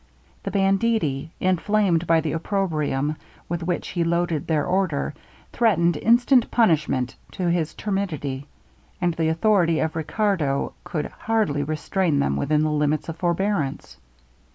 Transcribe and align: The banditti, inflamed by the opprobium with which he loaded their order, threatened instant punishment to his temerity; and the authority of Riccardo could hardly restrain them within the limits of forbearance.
The 0.41 0.49
banditti, 0.49 1.29
inflamed 1.39 2.07
by 2.07 2.21
the 2.21 2.31
opprobium 2.31 3.17
with 3.47 3.61
which 3.61 3.89
he 3.89 4.03
loaded 4.03 4.47
their 4.47 4.65
order, 4.65 5.13
threatened 5.53 5.95
instant 5.95 6.49
punishment 6.49 7.15
to 7.33 7.51
his 7.51 7.75
temerity; 7.75 8.47
and 8.99 9.13
the 9.13 9.27
authority 9.29 9.77
of 9.79 9.95
Riccardo 9.95 10.73
could 10.83 11.05
hardly 11.05 11.61
restrain 11.61 12.17
them 12.17 12.35
within 12.35 12.63
the 12.63 12.71
limits 12.71 13.09
of 13.09 13.17
forbearance. 13.17 13.97